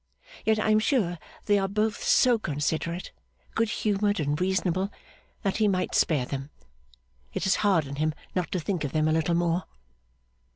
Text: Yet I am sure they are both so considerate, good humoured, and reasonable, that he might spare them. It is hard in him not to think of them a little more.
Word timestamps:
Yet 0.43 0.57
I 0.57 0.71
am 0.71 0.79
sure 0.79 1.19
they 1.45 1.59
are 1.59 1.67
both 1.67 2.01
so 2.03 2.39
considerate, 2.39 3.11
good 3.53 3.69
humoured, 3.69 4.19
and 4.19 4.41
reasonable, 4.41 4.89
that 5.43 5.57
he 5.57 5.67
might 5.67 5.93
spare 5.93 6.25
them. 6.25 6.49
It 7.35 7.45
is 7.45 7.57
hard 7.57 7.85
in 7.85 7.97
him 7.97 8.15
not 8.33 8.51
to 8.53 8.59
think 8.59 8.83
of 8.83 8.93
them 8.93 9.07
a 9.07 9.11
little 9.13 9.35
more. 9.35 9.65